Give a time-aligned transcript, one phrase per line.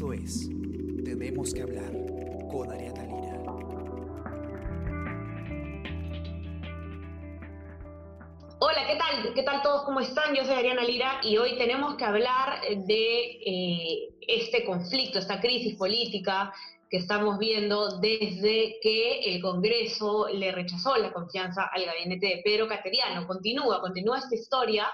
[0.00, 0.48] Esto es
[1.04, 1.92] Tenemos que hablar
[2.50, 3.42] con Ariana Lira.
[8.60, 9.34] Hola, ¿qué tal?
[9.34, 9.82] ¿Qué tal todos?
[9.82, 10.34] ¿Cómo están?
[10.34, 15.76] Yo soy Ariana Lira y hoy tenemos que hablar de eh, este conflicto, esta crisis
[15.76, 16.50] política
[16.88, 22.66] que estamos viendo desde que el Congreso le rechazó la confianza al gabinete de Pedro
[22.68, 23.26] Cateriano.
[23.26, 24.90] Continúa, continúa esta historia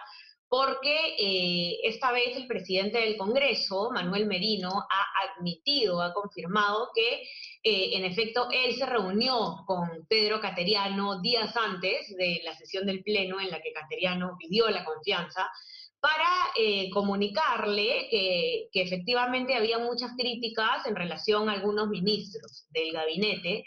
[0.49, 7.23] porque eh, esta vez el presidente del Congreso, Manuel Merino, ha admitido, ha confirmado que
[7.65, 13.03] eh, en efecto él se reunió con Pedro Cateriano días antes de la sesión del
[13.03, 15.51] Pleno en la que Cateriano pidió la confianza
[15.99, 23.65] para eh, comunicarle que, efectivamente había muchas críticas en relación a algunos ministros del gabinete.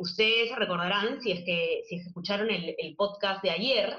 [0.00, 3.96] ustedes recordarán, si es que, si escucharon el podcast de ayer,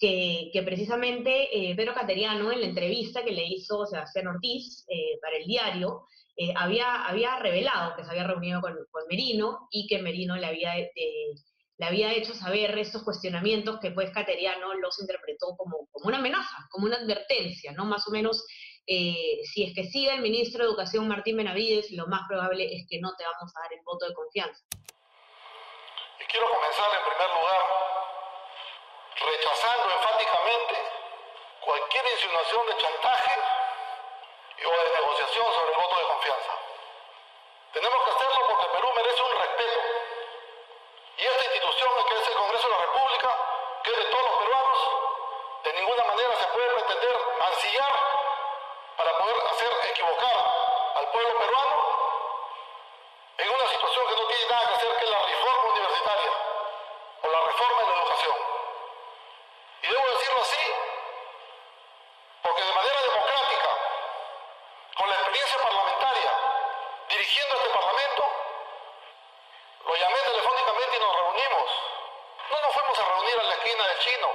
[0.00, 5.36] que, precisamente eh, Pedro Cateriano, en la entrevista que le hizo Sebastián Ortiz eh, para
[5.36, 8.74] el diario, eh, había, había revelado que se había reunido con,
[9.08, 14.72] Merino y que Merino le había, le había hecho saber estos cuestionamientos que pues Cateriano
[14.74, 17.84] los interpretó como, como una amenaza, como una advertencia, ¿no?
[17.84, 18.46] Más o menos,
[18.86, 23.00] si es que sigue el ministro de Educación Martín Benavides, lo más probable es que
[23.00, 24.62] no te vamos a dar el voto de confianza.
[26.20, 27.89] Y quiero comenzar en primer lugar
[29.20, 30.74] rechazando enfáticamente
[31.60, 33.32] cualquier insinuación de chantaje
[34.64, 36.52] o de negociación sobre el voto de confianza.
[37.72, 39.80] Tenemos que hacerlo porque Perú merece un respeto.
[41.18, 43.36] Y esta institución que es el Congreso de la República,
[43.84, 44.78] que es de todos los peruanos,
[45.64, 47.92] de ninguna manera se puede pretender mancillar
[48.96, 50.36] para poder hacer equivocar
[50.96, 51.76] al pueblo peruano
[53.38, 56.32] en una situación que no tiene nada que hacer que la reforma universitaria
[57.22, 58.59] o la reforma en la educación.
[60.40, 60.72] Así,
[62.42, 63.68] porque de manera democrática,
[64.96, 66.32] con la experiencia parlamentaria,
[67.10, 68.24] dirigiendo este Parlamento,
[69.84, 71.70] lo llamé telefónicamente y nos reunimos.
[72.50, 74.28] No nos fuimos a reunir a la esquina del chino,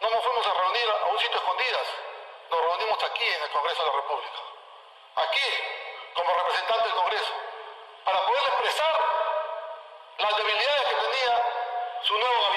[0.00, 1.88] no nos fuimos a reunir a un sitio escondidas,
[2.48, 4.38] nos reunimos aquí en el Congreso de la República.
[5.16, 5.48] Aquí,
[6.14, 7.32] como representante del Congreso,
[8.04, 8.94] para poder expresar
[10.18, 11.52] las debilidades que tenía
[12.02, 12.51] su nuevo que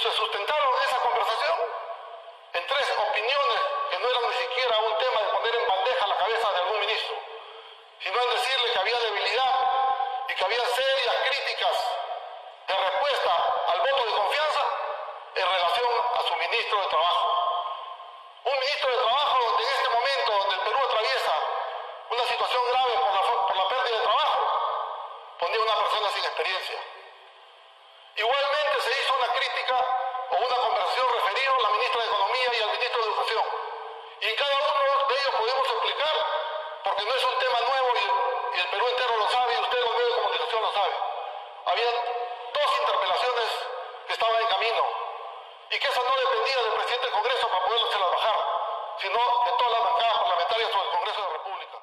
[0.00, 1.58] se sustentaron en esa conversación
[2.54, 6.16] en tres opiniones que no eran ni siquiera un tema de poner en bandeja la
[6.16, 7.16] cabeza de algún ministro,
[8.00, 9.54] sino en decirle que había debilidad
[10.28, 11.76] y que había serias críticas
[12.66, 13.32] de respuesta
[13.68, 14.64] al voto de confianza
[15.34, 17.28] en relación a su ministro de Trabajo.
[18.44, 21.34] Un ministro de Trabajo donde en este momento, donde el Perú atraviesa
[22.08, 24.38] una situación grave por la, por la pérdida de trabajo,
[25.38, 26.80] ponía una persona sin experiencia.
[28.16, 29.76] Igualmente se hizo una crítica
[30.30, 33.44] o una conversación referida a la ministra de Economía y al ministro de Educación.
[34.20, 36.14] Y en cada uno de ellos podemos explicar,
[37.00, 39.96] porque no es un tema nuevo y, el Perú entero lo sabe y usted los
[39.96, 40.94] medios de comunicación lo sabe.
[41.64, 41.90] Había
[42.52, 43.48] dos interpelaciones
[44.04, 44.82] que estaban en camino
[45.70, 48.38] y que esa no dependía del presidente del Congreso para poderlas bajar,
[49.00, 51.76] sino de todas las bancadas parlamentarias o del Congreso de la República.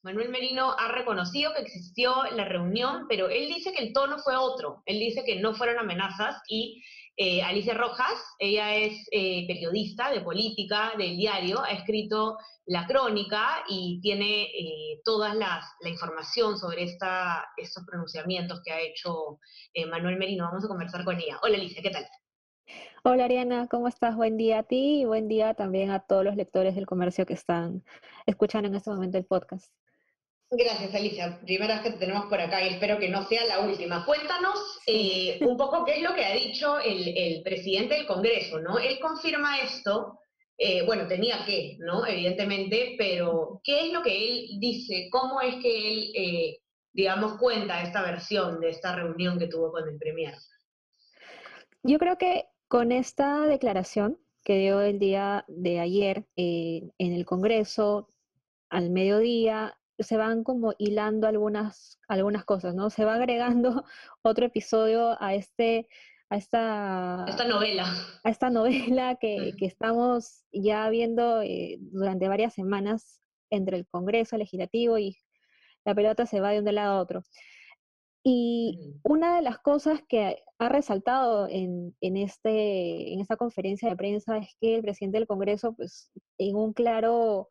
[0.00, 4.32] Manuel Merino ha reconocido que existió la reunión, pero él dice que el tono fue
[4.32, 4.80] otro.
[4.86, 6.80] Él dice que no fueron amenazas y
[7.20, 13.64] eh, Alicia Rojas, ella es eh, periodista de política del diario, ha escrito la crónica
[13.68, 19.40] y tiene eh, toda la información sobre estos pronunciamientos que ha hecho
[19.90, 20.44] Manuel Merino.
[20.44, 21.40] Vamos a conversar con ella.
[21.42, 22.06] Hola Alicia, ¿qué tal?
[23.02, 24.14] Hola Ariana, ¿cómo estás?
[24.14, 27.34] Buen día a ti y buen día también a todos los lectores del comercio que
[27.34, 27.82] están
[28.26, 29.72] escuchando en este momento el podcast.
[30.50, 31.38] Gracias, Alicia.
[31.44, 34.06] Primera vez que te tenemos por acá y espero que no sea la última.
[34.06, 38.78] Cuéntanos eh, un poco qué es lo que ha dicho el, presidente del Congreso, ¿no?
[38.78, 40.20] Él confirma esto,
[40.56, 42.06] eh, bueno, tenía que, ¿no?
[42.06, 45.08] Evidentemente, pero ¿qué es lo que él dice?
[45.10, 46.58] ¿Cómo es que él, eh,
[46.94, 50.34] digamos, cuenta esta versión de esta reunión que tuvo con el Premier?
[51.82, 58.08] Yo creo que con esta declaración que dio el día de ayer en el Congreso,
[58.70, 62.90] al mediodía, se van como hilando algunas, algunas cosas, ¿no?
[62.90, 63.84] Se va agregando
[64.22, 65.88] otro episodio a este,
[66.30, 67.84] a esta, esta novela.
[68.24, 74.36] A esta novela que, que estamos ya viendo eh, durante varias semanas entre el Congreso
[74.36, 75.16] Legislativo y
[75.84, 77.22] la pelota se va de un lado a otro.
[78.22, 83.96] Y una de las cosas que ha resaltado en, en, este, en esta conferencia de
[83.96, 87.48] prensa es que el presidente del Congreso, pues, en un claro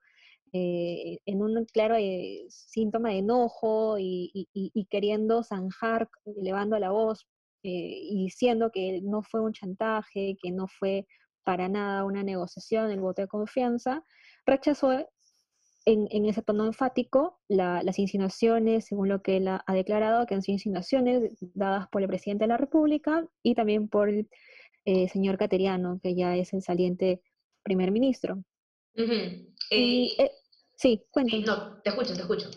[0.53, 7.27] eh, en un claro eh, síntoma de enojo y, queriendo zanjar, elevando la voz
[7.63, 11.05] eh, y diciendo que no fue un chantaje, que no fue
[11.43, 14.03] para nada una negociación, el voto de confianza,
[14.45, 14.91] rechazó
[15.85, 20.55] en, ese tono enfático las insinuaciones, según lo que él ha, declarado, que han sido
[20.55, 24.29] insinuaciones dadas por el presidente de la República y también por el
[24.83, 27.21] eh, señor Cateriano, que ya es el saliente
[27.63, 28.43] primer ministro.
[29.71, 30.31] Eh,
[30.75, 31.43] sí, cuéntame.
[31.43, 32.49] no, te escucho, te escucho.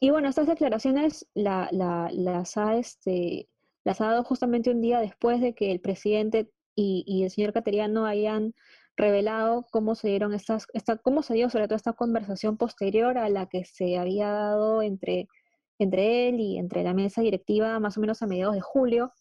[0.00, 3.48] Y bueno, estas declaraciones las, ha, este,
[3.84, 7.52] las ha dado justamente un día después de que el presidente y, y el señor
[7.52, 8.54] Cateriano hayan
[8.96, 13.28] revelado cómo se dieron estas, esta, cómo se dio sobre todo esta conversación posterior a
[13.28, 15.28] la que se había dado entre,
[15.78, 19.12] entre él y entre la mesa directiva más o menos a mediados de julio,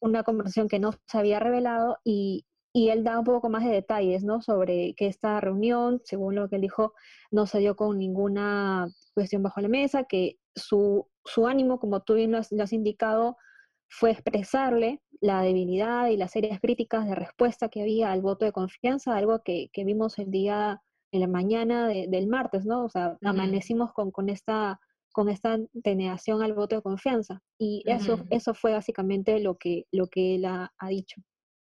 [0.00, 2.44] una conversación que no se había revelado y,
[2.78, 4.42] y, él da un poco más de detalles, ¿no?
[4.42, 6.94] Sobre que esta reunión, según lo que él dijo,
[7.30, 12.14] no se dio con ninguna cuestión bajo la mesa, que su, su ánimo, como tú
[12.14, 13.36] bien lo has indicado,
[13.88, 18.52] fue expresarle la debilidad y las serias críticas de respuesta que había al voto de
[18.52, 22.84] confianza, algo que, vimos el día, en la mañana del martes, ¿no?
[22.84, 24.78] O sea, amanecimos con, con, esta
[25.18, 27.42] con esta denegación al voto de confianza.
[27.58, 31.20] Y eso, eso fue básicamente lo que, lo que él ha, dicho.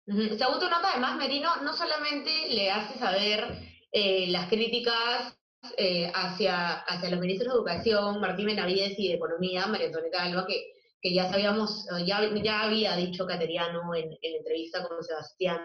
[0.06, 3.44] Según tu nota, además, Merino, no solamente le hace saber
[3.92, 5.36] eh, las críticas
[5.76, 10.46] eh, hacia, hacia los ministros de Educación, Martín Benavides, y de Economía, María Antonieta Alba,
[10.46, 15.58] que que ya sabíamos, ya, ya había dicho Cateriano en, en entrevista con Sebastián,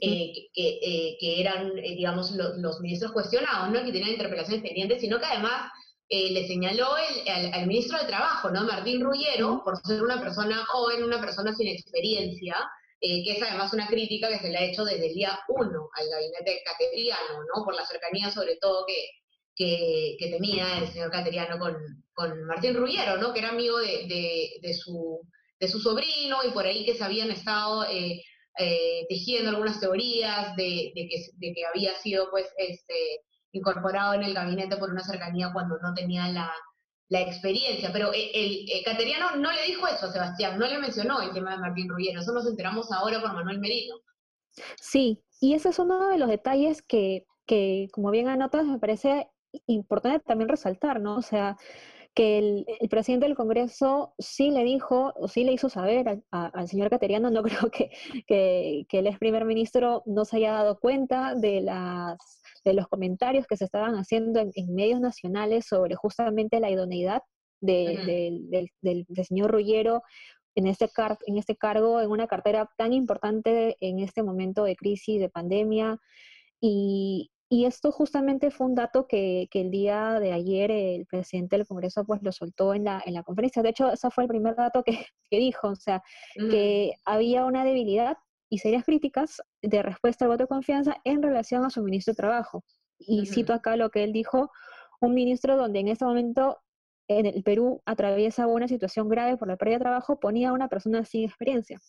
[0.00, 3.82] eh, que, que, eran, digamos, los ministros cuestionados, ¿no?
[3.82, 5.70] que tenían interpelaciones pendientes, sino que además
[6.10, 8.64] le señaló el, al, ministro de Trabajo, ¿no?
[8.64, 12.56] Martín Rullero, por ser una persona joven, una persona sin experiencia,
[13.00, 16.08] que es además una crítica que se le ha hecho desde el día uno al
[16.08, 17.64] gabinete cateriano, ¿no?
[17.64, 21.76] por la cercanía sobre todo que, que, tenía el señor Cateriano con,
[22.14, 23.32] con, Martín Ruggiero, ¿no?
[23.32, 25.20] que era amigo de, de, su,
[25.58, 28.22] de su sobrino y por ahí que se habían estado eh,
[28.58, 33.20] eh, tejiendo algunas teorías de, de, que, de que había sido pues este,
[33.52, 36.52] incorporado en el gabinete por una cercanía cuando no tenía la,
[37.08, 37.90] la experiencia.
[37.92, 41.52] Pero el, el, Cateriano no le dijo eso a Sebastián, no le mencionó el tema
[41.52, 43.96] de Martín Ruggiero, eso nos enteramos ahora por Manuel Merino.
[44.80, 49.28] Sí, y ese es uno de los detalles que, que como bien anotas, me parece
[49.66, 51.16] importante también resaltar, ¿no?
[51.16, 51.56] O sea,
[52.14, 56.90] que el, presidente del Congreso sí le dijo, o sí le hizo saber al, señor
[56.90, 57.90] Cateriano, no creo que,
[58.26, 62.37] que, el ex primer ministro no se haya dado cuenta de, las,
[62.68, 67.22] de los comentarios que se estaban haciendo en, medios nacionales sobre justamente la idoneidad
[67.60, 68.70] del,
[69.24, 70.02] señor Rullero
[70.54, 74.76] en este, car en este cargo, en una cartera tan importante en este momento de
[74.76, 75.98] crisis, de pandemia.
[76.60, 81.66] Y, y esto justamente fue un dato que, el día de ayer el presidente del
[81.66, 83.62] Congreso pues lo soltó en la, en la conferencia.
[83.62, 86.02] De hecho, ese fue el primer dato que, dijo, o sea,
[86.34, 88.18] que había una debilidad
[88.50, 92.16] y serias críticas de respuesta al voto de confianza en relación a su ministro de
[92.16, 92.64] Trabajo.
[92.98, 94.50] Y cito acá lo que él dijo,
[95.00, 96.58] un ministro donde en este momento
[97.06, 100.68] en el Perú atraviesa una situación grave por la pérdida de trabajo, ponía a una
[100.68, 101.80] persona sin experiencia.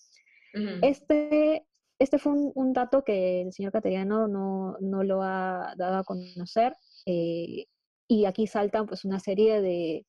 [0.81, 1.65] Este
[2.00, 6.73] este fue un, dato que el señor Cateriano no, lo ha dado a conocer
[7.06, 7.65] eh,
[8.07, 10.06] y aquí saltan pues una serie de,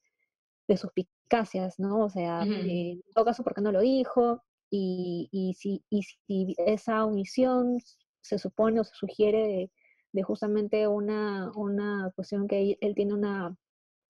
[0.77, 2.05] suspicacias, ¿no?
[2.05, 4.41] O sea, eh, en todo caso, ¿por qué no lo dijo?
[4.71, 7.79] Y, si, si esa omisión
[8.21, 9.71] se supone o se sugiere
[10.13, 13.57] de, justamente una, una cuestión que él tiene una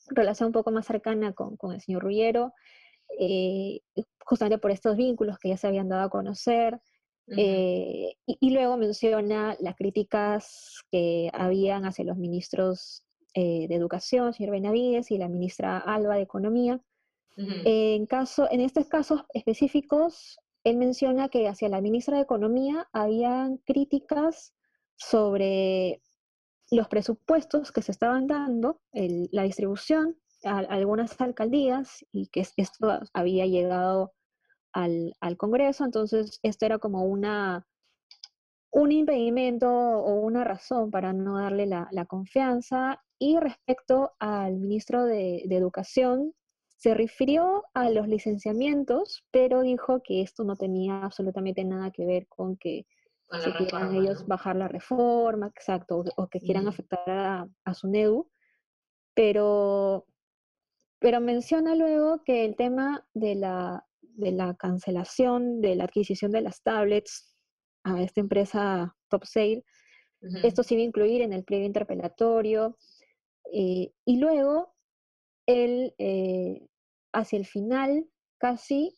[0.09, 2.53] relación un poco más cercana con, el señor Ruggiero,
[3.19, 3.81] eh,
[4.25, 6.81] justamente por estos vínculos que ya se habían dado a conocer,
[7.37, 14.53] eh, y, luego menciona las críticas que habían hacia los ministros eh, de Educación, señor
[14.53, 16.81] Benavides, y la ministra Alba de Economía.
[17.37, 23.59] en, caso, en estos casos específicos, él menciona que hacia la ministra de Economía habían
[23.59, 24.55] críticas
[24.97, 26.03] sobre
[26.71, 33.47] los presupuestos que se estaban dando, la distribución a, algunas alcaldías y que esto había
[33.47, 34.13] llegado
[34.73, 37.67] al, Congreso, entonces esto era como una,
[38.71, 43.03] un impedimento o una razón para no darle la, confianza.
[43.19, 46.35] Y respecto al ministro de, Educación,
[46.81, 52.27] se refirió a los licenciamientos, pero dijo que esto no tenía absolutamente nada que ver
[52.27, 52.87] con que
[53.45, 58.31] si quieran ellos bajar la reforma, exacto, o, que quieran afectar a, a, su NEDU.
[59.15, 60.07] Pero,
[60.99, 66.41] pero menciona luego que el tema de la, de la cancelación de la adquisición de
[66.41, 67.37] las tablets
[67.85, 69.65] a esta empresa Top Sale.
[70.43, 72.79] Esto se iba a incluir en el pliego interpelatorio.
[73.53, 74.75] Eh, y luego,
[75.51, 76.67] él, eh,
[77.13, 78.07] hacia el final,
[78.39, 78.97] casi,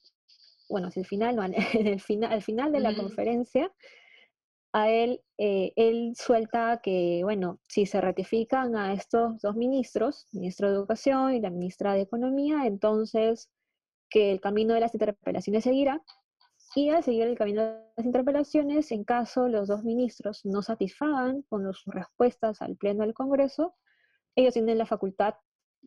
[0.69, 3.73] bueno, hacia el final, no, en el final, al final de la conferencia,
[4.73, 10.69] a él, eh, él suelta que, bueno, si se ratifican a estos dos ministros, ministro
[10.69, 13.51] de Educación y la ministra de Economía, entonces
[14.09, 16.03] que el camino de las interpelaciones seguirá.
[16.75, 21.43] Y al seguir el camino de las interpelaciones, en caso los dos ministros no satisfagan
[21.43, 23.75] con sus respuestas al Pleno del Congreso,
[24.37, 25.35] ellos tienen la facultad,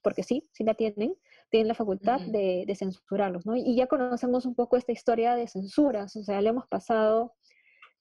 [0.03, 1.15] porque sí, sí la tienen,
[1.49, 3.55] tienen la facultad de, censurarlos, ¿no?
[3.55, 7.33] Y ya conocemos un poco esta historia de censuras, o sea, le hemos pasado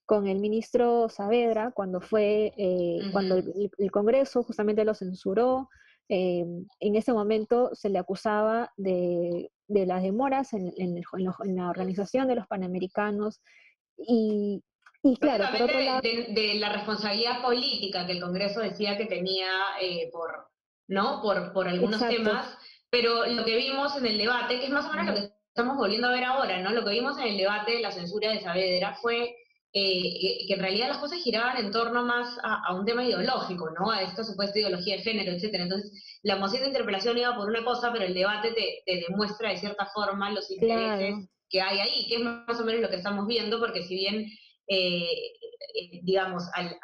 [0.07, 5.69] con el ministro Saavedra cuando fue, eh, cuando el, Congreso justamente lo censuró.
[6.11, 6.45] Eh,
[6.81, 10.73] en ese momento se le acusaba de, las demoras en,
[11.45, 13.41] la organización de los Panamericanos
[13.97, 14.63] y,
[15.21, 16.01] claro, por otro lado...
[16.03, 19.49] De, la responsabilidad política que el Congreso decía que tenía
[19.81, 20.49] eh, por,
[20.89, 21.23] ¿no?
[21.23, 22.57] por, por algunos temas,
[22.91, 25.77] pero lo que vimos en el debate, que es más o menos lo que estamos
[25.77, 26.71] volviendo a ver ahora, ¿no?
[26.71, 29.37] Lo que vimos en el debate de la censura de Saavedra fue
[29.77, 33.91] eh, que en realidad las cosas giraban en torno más a, un tema ideológico, ¿no?
[33.91, 35.65] A esta supuesta ideología de género, etcétera.
[35.65, 39.59] Entonces, la moción de interpelación iba por una cosa, pero el debate te, demuestra de
[39.59, 43.27] cierta forma los intereses que hay ahí, que es más o menos lo que estamos
[43.27, 44.27] viendo, porque si bien,
[44.69, 45.09] eh,
[45.75, 46.77] eh, digamos, al,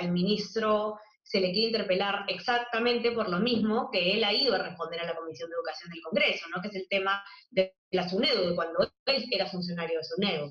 [0.00, 0.98] al, ministro
[1.32, 5.06] se le quiere interpelar exactamente por lo mismo que él ha ido a responder a
[5.06, 6.60] la Comisión de Educación del Congreso, ¿no?
[6.60, 10.50] Que es el tema de la SUNEDU, cuando él era funcionario de SUNEDU.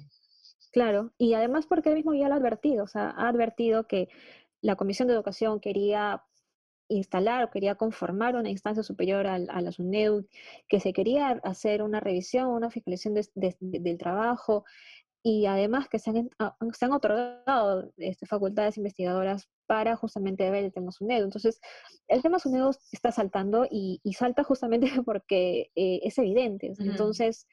[0.72, 4.10] Claro, y además porque él mismo ya lo ha advertido, o sea, ha advertido que
[4.62, 6.24] la Comisión de Educación quería
[6.88, 10.26] instalar o quería conformar una instancia superior a, la SUNED,
[10.68, 14.66] que se quería hacer una revisión, una fiscalización del trabajo
[15.22, 16.30] y además que se han,
[16.74, 21.24] se han otorgado este, facultades investigadoras para justamente ver el tema SUNED.
[21.24, 21.62] Entonces,
[22.10, 26.74] el tema SUNED está saltando y, salta justamente porque eh, es evidente.
[26.78, 27.48] Entonces,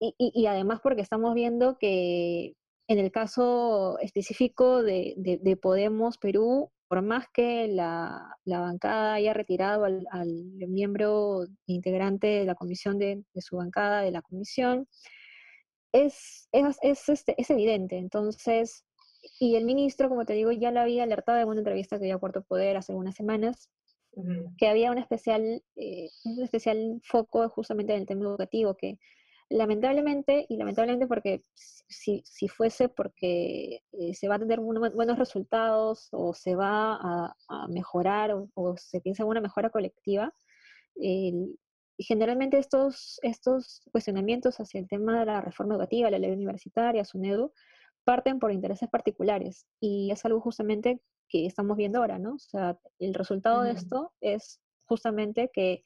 [0.00, 2.54] y, y, además porque estamos viendo que
[2.88, 10.04] en el caso específico de, Podemos Perú, por más que la, bancada haya retirado al,
[10.66, 14.88] miembro integrante de la comisión de, su bancada, de la comisión,
[15.92, 17.96] es, es, este, es, evidente.
[17.96, 18.84] Entonces,
[19.38, 22.16] y el ministro, como te digo, ya lo había alertado en una entrevista que dio
[22.16, 23.70] a Cuarto Poder hace unas semanas,
[24.58, 28.98] que había un especial, eh, un especial foco justamente en el tema educativo, que
[29.48, 36.08] lamentablemente, y lamentablemente porque si, si fuese porque eh, se va a tener buenos resultados
[36.12, 40.32] o se va a, mejorar o, se piensa en una mejora colectiva,
[41.98, 47.52] generalmente estos, estos cuestionamientos hacia el tema de la reforma educativa, la ley universitaria, SUNEDU,
[48.04, 52.34] parten por intereses particulares y es algo justamente que estamos viendo ahora, ¿no?
[52.34, 55.84] O sea, el resultado de esto es justamente que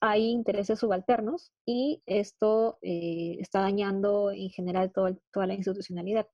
[0.00, 6.26] hay intereses subalternos y esto eh, está dañando en general toda la institucionalidad.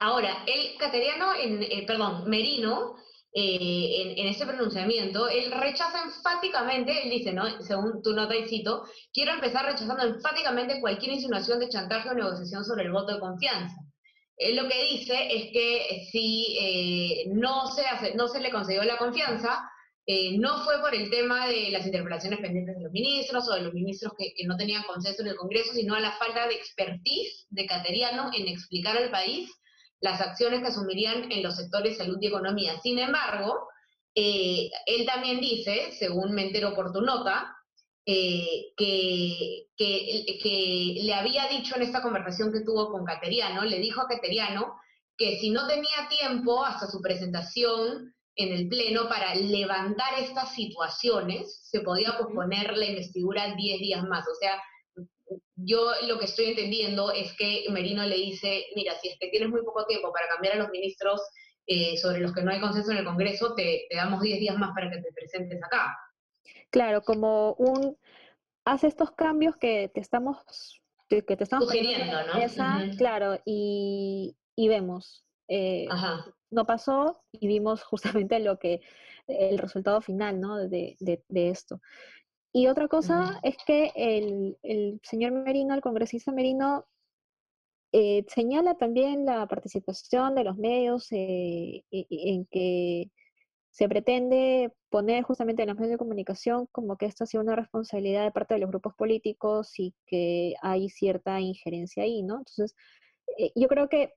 [0.00, 2.96] Ahora, el cateriano, en, eh, perdón, Merino,
[3.34, 7.60] eh, en, en, ese pronunciamiento, él rechaza enfáticamente, él dice, ¿no?
[7.62, 12.64] según tu nota y cito, quiero empezar rechazando enfáticamente cualquier insinuación de chantaje o negociación
[12.64, 13.76] sobre el voto de confianza.
[14.36, 18.98] Él lo que dice es que si no, se hace, no se le concedió la
[18.98, 19.68] confianza,
[20.06, 23.62] eh, no fue por el tema de las interpelaciones pendientes de los ministros o de
[23.62, 27.46] los ministros que, no tenían consenso en el Congreso, sino a la falta de expertise
[27.48, 29.50] de Cateriano en explicar al país
[30.04, 32.78] las acciones que asumirían en los sectores salud y economía.
[32.82, 33.68] Sin embargo,
[34.14, 37.56] eh, él también dice, según me entero por tu nota,
[38.04, 44.02] eh, que, que, le había dicho en esta conversación que tuvo con Cateriano, le dijo
[44.02, 44.74] a Cateriano
[45.16, 51.62] que si no tenía tiempo hasta su presentación en el Pleno para levantar estas situaciones,
[51.64, 54.28] se podía posponer la investidura 10 días más.
[54.28, 54.60] O sea,
[55.56, 59.50] yo lo que estoy entendiendo es que Merino le dice, mira, si es que tienes
[59.50, 61.20] muy poco tiempo para cambiar a los ministros
[61.66, 64.72] eh, sobre los que no hay consenso en el Congreso, te, damos 10 días más
[64.74, 65.96] para que te presentes acá.
[66.70, 67.96] Claro, como un,
[68.64, 72.96] haz estos cambios que te estamos, que te estamos sugiriendo, ¿no?
[72.96, 75.24] Claro, y, y vemos.
[75.48, 75.86] Eh,
[76.50, 78.80] no pasó y vimos justamente lo que,
[79.26, 80.56] el resultado final, ¿no?
[80.68, 80.96] De,
[81.34, 81.80] esto.
[82.56, 86.86] Y otra cosa es que el, señor Merino, el congresista Merino,
[87.90, 93.10] eh, señala también la participación de los medios eh, e, e, en que
[93.70, 97.56] se pretende poner justamente en los medios de comunicación como que esto ha sido una
[97.56, 102.38] responsabilidad de parte de los grupos políticos y que hay cierta injerencia ahí, ¿no?
[102.38, 102.76] Entonces,
[103.36, 104.14] eh, yo creo que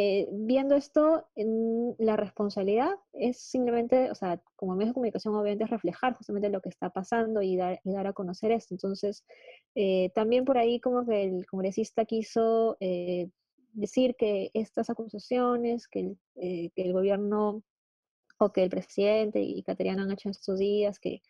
[0.00, 5.64] eh, viendo esto, en la responsabilidad es simplemente, o sea, como medio de comunicación obviamente
[5.64, 8.74] es reflejar justamente lo que está pasando y dar, y dar a conocer esto.
[8.74, 9.24] Entonces,
[9.74, 13.28] eh, también por ahí como que el congresista quiso eh,
[13.72, 17.64] decir que estas acusaciones que el, que el gobierno
[18.38, 21.22] o que el presidente y Cateriana han hecho en estos días, que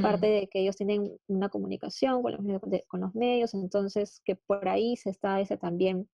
[0.00, 4.66] parte de que ellos tienen una comunicación con los, con los medios, entonces que por
[4.66, 6.08] ahí se está ese también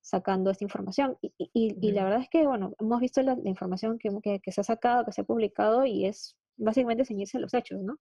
[0.00, 1.18] sacando esta información.
[1.20, 4.64] Y, y, la verdad es que, bueno, hemos visto la, información que, que, se ha
[4.64, 7.98] sacado, que se ha publicado y es básicamente ceñirse a los hechos, ¿no?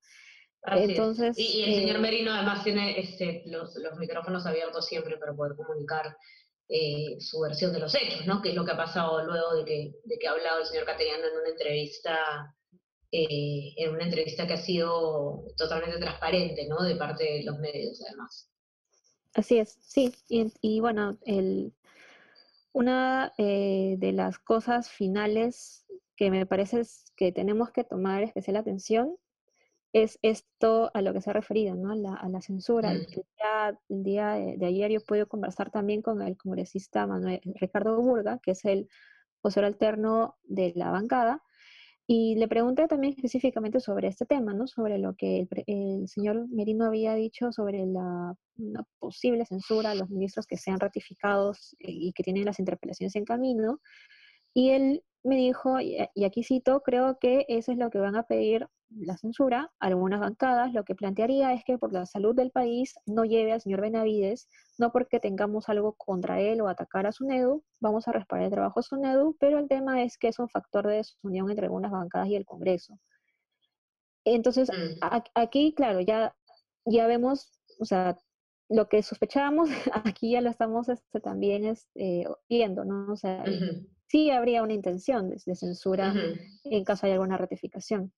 [0.62, 5.34] Entonces, y, el señor eh Merino además tiene este, los, los, micrófonos abiertos siempre para
[5.34, 6.18] poder comunicar
[6.68, 8.42] eh, su versión de los hechos, ¿no?
[8.42, 10.86] Que es lo que ha pasado luego de que, de que ha hablado el señor
[10.86, 12.54] Cateriano en una entrevista
[13.12, 16.84] eh, en una entrevista que ha sido totalmente transparente, ¿no?
[16.84, 18.52] De parte de los medios, además.
[19.34, 20.14] Así es, sí.
[20.28, 21.74] Y, y bueno, el,
[22.72, 25.86] una eh, de las cosas finales
[26.16, 26.82] que me parece
[27.16, 29.16] que tenemos que tomar especial atención
[29.94, 31.96] es esto a lo que se ha referido, ¿no?
[31.96, 32.92] La, a la censura.
[32.92, 33.08] El,
[33.88, 38.66] día, de, ayer yo pude conversar también con el congresista Manuel Ricardo Burga, que es
[38.66, 38.88] el
[39.42, 41.42] vocero alterno de la bancada,
[42.12, 44.66] y le pregunté también específicamente sobre este tema, ¿no?
[44.66, 48.34] Sobre lo que el, señor Merino había dicho sobre la
[48.98, 53.26] posible censura a los ministros que sean ratificados eh, y que tienen las interpelaciones en
[53.26, 53.80] camino.
[54.56, 58.24] Y él me dijo, y aquí cito, creo que eso es lo que van a
[58.24, 62.96] pedir la censura, algunas bancadas, lo que plantearía es que por la salud del país
[63.06, 67.64] no lleve al señor Benavides, no porque tengamos algo contra él o atacar a SUNEDU,
[67.80, 70.88] vamos a respaldar el trabajo de SUNEDU, pero el tema es que es un factor
[70.88, 73.00] de desunión entre algunas bancadas y el Congreso.
[74.26, 75.00] Entonces, mm.
[75.36, 76.36] aquí, claro, ya,
[76.86, 78.18] ya vemos, o sea,
[78.70, 79.70] lo que sospechábamos,
[80.18, 83.12] aquí ya lo estamos este, también este, viendo, ¿no?
[83.12, 83.44] O sea,
[84.10, 86.14] sí habría una intención de, censura
[86.66, 88.12] en caso de alguna ratificación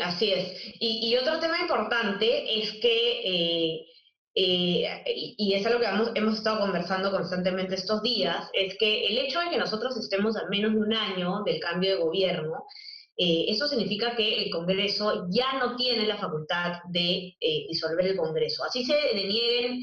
[0.00, 0.74] así es.
[0.80, 3.86] Y, otro tema importante es que, eh,
[4.34, 9.40] eh, y es algo que hemos, estado conversando constantemente estos días, es que el hecho
[9.40, 12.64] de que nosotros estemos a menos de un año del cambio de gobierno,
[13.16, 17.36] eh, eso significa que el Congreso ya no tiene la facultad de
[17.68, 18.64] disolver el Congreso.
[18.64, 19.80] Así se denieguen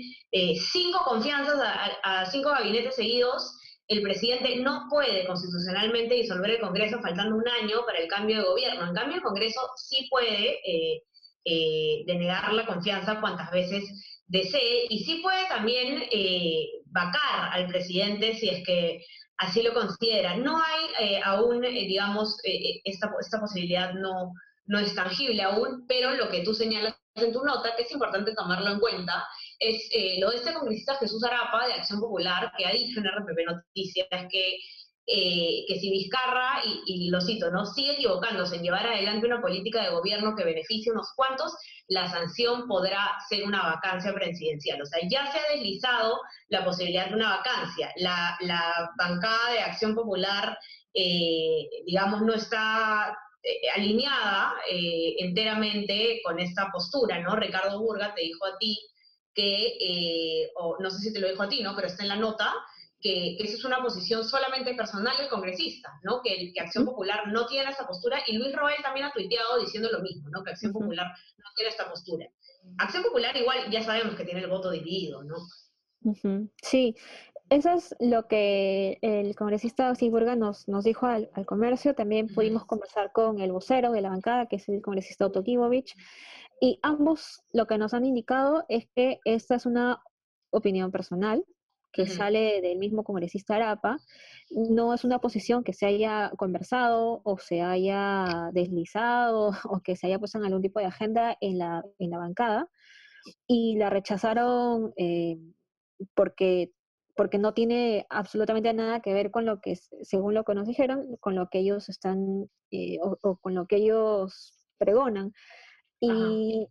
[0.57, 1.57] cinco confianzas
[2.03, 3.57] a cinco gabinetes seguidos
[3.91, 8.43] el presidente no puede constitucionalmente disolver el Congreso faltando un año para el cambio de
[8.43, 8.87] gobierno.
[8.87, 11.03] En cambio, el Congreso sí puede eh,
[11.43, 13.83] eh, denegar la confianza cuantas veces
[14.27, 19.03] desee y sí puede también eh, vacar al presidente si es que
[19.37, 20.37] así lo considera.
[20.37, 22.37] No hay aún, digamos,
[22.85, 24.31] esta, esta posibilidad no,
[24.67, 28.33] no es tangible aún, pero lo que tú señalas en tu nota, que es importante
[28.33, 29.27] tomarlo en cuenta,
[29.61, 33.05] es eh, lo de este congresista Jesús Arapa de Acción Popular, que ha dicho en
[33.05, 34.55] RPP Noticias que,
[35.05, 37.63] eh, que si Vizcarra, y, lo cito, ¿no?
[37.67, 41.55] sigue equivocándose en llevar adelante una política de gobierno que beneficie a unos cuantos,
[41.87, 44.81] la sanción podrá ser una vacancia presidencial.
[44.81, 46.19] O sea, ya se ha deslizado
[46.49, 47.91] la posibilidad de una vacancia.
[47.97, 50.57] La, la bancada de Acción Popular,
[50.95, 53.15] eh, digamos, no está
[53.75, 57.35] alineada enteramente con esta postura, ¿no?
[57.35, 58.77] Ricardo Burga te dijo a ti
[59.33, 61.75] que, eh, o no sé si te lo dijo a ti, ¿no?
[61.75, 62.53] Pero está en la nota,
[62.99, 66.21] que, que esa es una posición solamente personal del congresista, ¿no?
[66.21, 69.89] Que, que Acción Popular no tiene esa postura, y Luis Roel también ha tuiteado diciendo
[69.91, 70.43] lo mismo, ¿no?
[70.43, 72.27] Que Acción Popular no tiene esta postura.
[72.77, 75.35] Acción Popular igual ya sabemos que tiene el voto dividido, ¿no?
[76.61, 76.95] Sí,
[77.51, 81.93] eso es lo que el congresista Sigurga nos, nos dijo al, comercio.
[81.93, 85.95] También pudimos conversar con el vocero de la bancada, que es el congresista Otto Kibovich,
[86.61, 90.01] y ambos lo que nos han indicado es que esta es una
[90.51, 91.43] opinión personal
[91.91, 93.97] que sale del mismo congresista Arapa,
[94.49, 100.07] no es una posición que se haya conversado o se haya deslizado o que se
[100.07, 102.69] haya puesto en algún tipo de agenda en la, en la bancada,
[103.45, 105.37] y la rechazaron eh,
[106.15, 106.71] porque,
[107.15, 111.17] porque no tiene absolutamente nada que ver con lo que, según lo que nos dijeron,
[111.19, 115.33] con lo que ellos están eh, o con lo que ellos pregonan.
[116.01, 116.67] Y,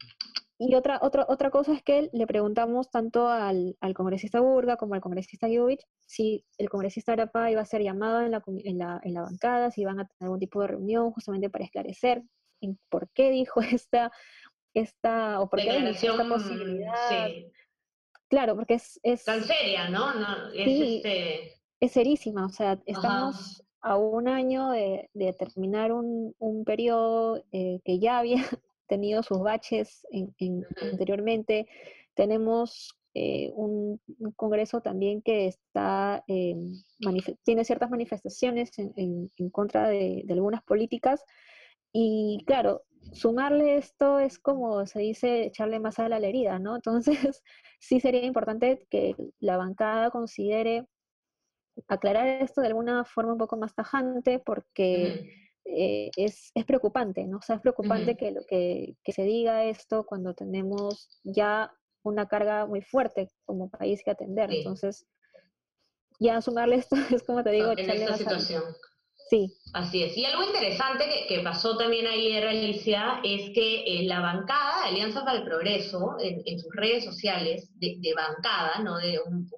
[0.58, 4.94] y otra, otra, otra cosa es que le preguntamos tanto al, al congresista Burga como
[4.94, 9.00] al congresista Giovich si el congresista Arapa iba a ser llamado en la, en, la,
[9.02, 12.22] en la bancada, si iban a tener algún tipo de reunión justamente para esclarecer
[12.60, 14.12] en por qué dijo esta,
[14.74, 16.94] esta o por qué esta posibilidad.
[18.28, 19.24] Claro, porque es, es...
[19.24, 20.14] Tan seria, ¿no?
[20.14, 21.60] no es, este...
[21.80, 27.80] es serísima, o sea, estamos a un año de, de terminar un, un periodo eh,
[27.84, 28.36] que ya había
[28.90, 31.66] tenido sus baches en, anteriormente.
[32.14, 34.00] Tenemos eh, un,
[34.36, 36.56] Congreso también que está, eh,
[37.44, 41.24] tiene ciertas manifestaciones en, contra de, algunas políticas
[41.92, 46.76] y claro, sumarle esto es como se dice echarle más a la herida, ¿no?
[46.76, 47.42] Entonces
[47.80, 50.86] sí sería importante que la bancada considere
[51.88, 57.38] aclarar esto de alguna forma un poco más tajante porque eh, es, es, preocupante, ¿no?
[57.38, 62.26] O sea, es preocupante que, lo, que, que se diga esto cuando tenemos ya una
[62.26, 64.50] carga muy fuerte como país que atender.
[64.52, 65.06] Entonces,
[66.18, 68.62] ya sumarle esto es como te digo, en esta situación.
[69.28, 69.56] Sí.
[69.74, 70.16] Así es.
[70.16, 75.24] Y algo interesante que, pasó también ayer, Alicia, es que eh, la bancada de Alianza
[75.24, 79.48] para el Progreso, en, sus redes sociales, de, bancada, no de un,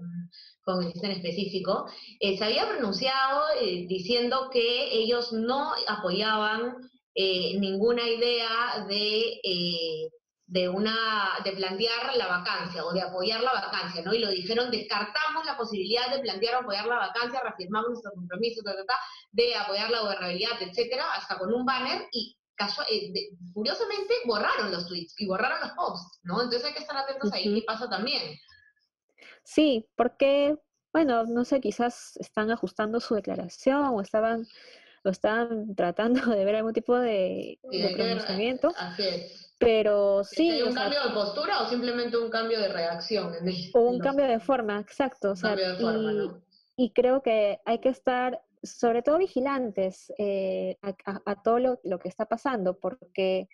[0.62, 1.86] congresista en específico,
[2.20, 6.76] eh, se había pronunciado eh, diciendo que ellos no apoyaban
[7.14, 9.38] ninguna idea de
[10.52, 14.12] de una de plantear la vacancia o de apoyar la vacancia, ¿no?
[14.12, 18.60] Y lo dijeron, descartamos la posibilidad de plantear o apoyar la vacancia, reafirmamos nuestro compromiso,
[19.30, 22.36] de apoyar la gobernabilidad, etcétera, hasta con un banner y
[22.90, 23.12] eh,
[23.54, 26.42] curiosamente borraron los tweets y borraron los posts, ¿no?
[26.42, 28.38] Entonces hay que estar atentos ahí qué pasa también.
[29.42, 30.56] Sí, porque,
[30.92, 34.46] bueno, no sé, quizás están ajustando su declaración o estaban,
[35.04, 38.72] o estaban tratando de ver algún tipo de, de pronunciamiento.
[38.76, 39.52] Así es.
[39.62, 40.60] Pero sí.
[40.62, 43.32] un cambio de postura o simplemente un cambio de reacción?
[43.74, 45.34] o un cambio de forma, exacto.
[46.76, 52.26] y, creo que hay que estar, sobre todo, vigilantes eh, a, todo lo, que está
[52.26, 53.48] pasando, porque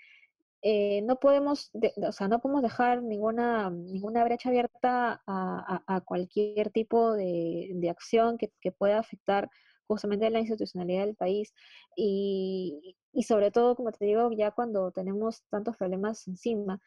[0.63, 7.15] eh, no podemos, o sea, no podemos dejar ninguna, ninguna brecha abierta a, cualquier tipo
[7.15, 9.51] de, acción que, que pueda afectar
[9.87, 11.55] justamente la institucionalidad del país
[11.97, 16.81] y, y sobre todo, como te digo, ya cuando tenemos tantos problemas encima.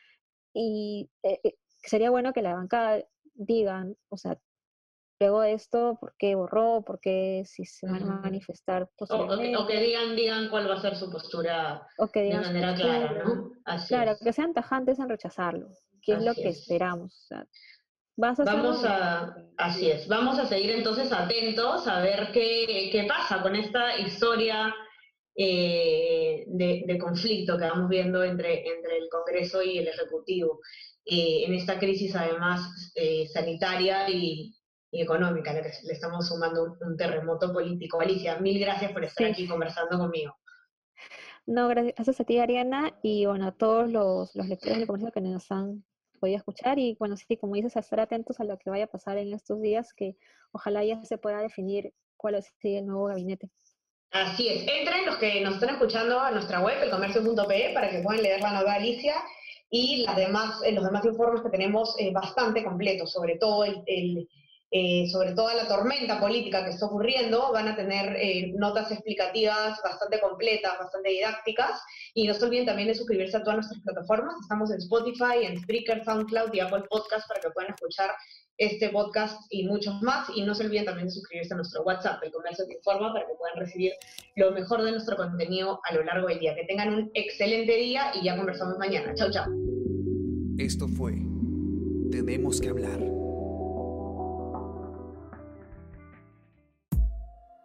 [0.54, 3.04] Y eh, eh, sería bueno que la bancada
[3.34, 4.40] digan, o sea,
[5.22, 6.82] luego de esto, ¿por qué borró?
[6.82, 9.56] ¿Por qué si se van a manifestar posteriormente?
[9.56, 13.52] O, que, digan, digan cuál va a ser su postura de manera clara, ¿no?
[13.88, 15.68] claro, que sean tajantes en rechazarlo,
[16.02, 17.14] que es lo que esperamos.
[17.14, 17.48] O sea,
[18.18, 23.56] Vamos a, así es, vamos a seguir entonces atentos a ver qué, qué pasa con
[23.56, 24.76] esta historia
[25.36, 30.60] eh, de, conflicto que vamos viendo entre, entre el Congreso y el Ejecutivo,
[31.06, 34.54] eh, en esta crisis además eh, sanitaria y,
[34.92, 38.02] económica, le, le estamos sumando un, terremoto político.
[38.02, 40.36] Alicia, mil gracias por estar aquí conversando conmigo.
[41.46, 45.22] No, gracias a ti, Ariana, y bueno, a todos los, los lectores del comercio que
[45.22, 45.84] nos han
[46.22, 49.18] podía escuchar y bueno, sí, como dices, estar atentos a lo que vaya a pasar
[49.18, 50.16] en estos días, que
[50.52, 53.50] ojalá ya se pueda definir cuál es el nuevo gabinete.
[54.12, 58.22] Así es, entren los que nos están escuchando a nuestra web, elcomercio.pe, para que puedan
[58.22, 59.16] leer la nueva Alicia
[59.70, 64.28] y las demás, eh, los demás informes que tenemos eh, bastante completos, sobre todo el,
[64.72, 68.18] eh, sobre toda la tormenta política que está ocurriendo, van a tener
[68.56, 71.82] notas explicativas bastante completas, bastante didácticas,
[72.14, 75.62] y no se olviden también de suscribirse a todas nuestras plataformas, estamos en Spotify, en
[75.62, 78.12] Spreaker, SoundCloud y Apple Podcast para que puedan escuchar
[78.62, 80.30] este podcast y muchos más.
[80.36, 83.26] Y no se olviden también de suscribirse a nuestro WhatsApp, el comercio que informa, para
[83.26, 83.94] que puedan recibir
[84.36, 86.56] lo mejor de nuestro contenido a lo largo del día.
[86.56, 89.14] Que tengan un excelente día y ya conversamos mañana.
[89.16, 89.46] Chau, chau.
[90.58, 91.14] Esto fue
[92.12, 93.21] Tenemos que hablar.